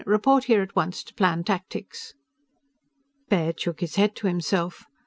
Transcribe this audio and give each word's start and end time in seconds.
Report 0.07 0.45
here 0.45 0.63
at 0.63 0.75
once 0.75 1.03
to 1.03 1.13
plan 1.13 1.43
tactics!_" 1.43 2.15
Baird 3.29 3.59
shook 3.61 3.81
his 3.81 3.97
head, 3.97 4.15
to 4.15 4.25
himself. 4.25 4.85